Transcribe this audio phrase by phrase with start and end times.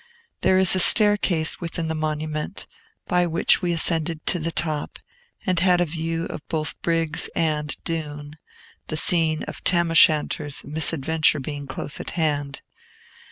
[0.41, 2.65] There is a staircase within the monument,
[3.07, 4.97] by which we ascended to the top,
[5.45, 8.39] and had a view of both Briggs of Doon;
[8.87, 12.61] the scene of Tam O'Shanter's misadventure being close at hand.